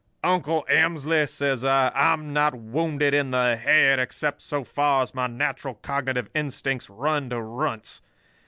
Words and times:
"'Uncle 0.23 0.65
Emsley,' 0.67 1.29
says 1.29 1.63
I, 1.63 1.91
'I'm 1.93 2.33
not 2.33 2.55
wounded 2.55 3.13
in 3.13 3.29
the 3.29 3.55
head 3.55 3.99
except 3.99 4.41
so 4.41 4.63
far 4.63 5.03
as 5.03 5.13
my 5.13 5.27
natural 5.27 5.75
cognitive 5.75 6.27
instincts 6.33 6.89
run 6.89 7.29
to 7.29 7.39
runts. 7.39 8.01